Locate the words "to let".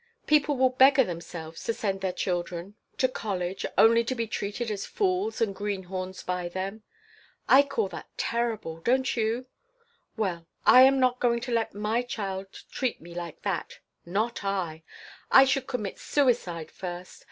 11.41-11.75